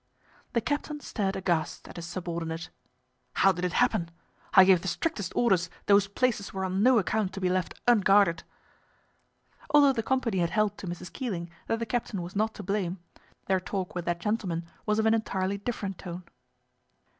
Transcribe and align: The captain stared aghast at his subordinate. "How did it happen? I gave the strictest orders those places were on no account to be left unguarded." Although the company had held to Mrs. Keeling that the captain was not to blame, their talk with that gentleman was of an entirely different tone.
The 0.53 0.61
captain 0.61 0.99
stared 0.99 1.35
aghast 1.35 1.87
at 1.87 1.95
his 1.97 2.07
subordinate. 2.07 2.71
"How 3.33 3.51
did 3.51 3.63
it 3.63 3.73
happen? 3.73 4.09
I 4.55 4.63
gave 4.65 4.81
the 4.81 4.87
strictest 4.87 5.31
orders 5.35 5.69
those 5.85 6.07
places 6.07 6.51
were 6.51 6.65
on 6.65 6.81
no 6.81 6.97
account 6.97 7.33
to 7.33 7.39
be 7.39 7.49
left 7.51 7.79
unguarded." 7.87 8.41
Although 9.69 9.93
the 9.93 10.01
company 10.01 10.39
had 10.39 10.49
held 10.49 10.75
to 10.79 10.87
Mrs. 10.87 11.13
Keeling 11.13 11.51
that 11.67 11.77
the 11.77 11.85
captain 11.85 12.23
was 12.23 12.35
not 12.35 12.55
to 12.55 12.63
blame, 12.63 12.97
their 13.45 13.59
talk 13.59 13.93
with 13.93 14.05
that 14.05 14.19
gentleman 14.19 14.65
was 14.87 14.97
of 14.97 15.05
an 15.05 15.13
entirely 15.13 15.59
different 15.59 15.99
tone. 15.99 16.23